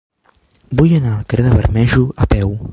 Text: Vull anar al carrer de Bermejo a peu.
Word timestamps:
Vull 0.79 0.95
anar 1.01 1.13
al 1.19 1.29
carrer 1.33 1.47
de 1.51 1.53
Bermejo 1.61 2.09
a 2.27 2.31
peu. 2.37 2.59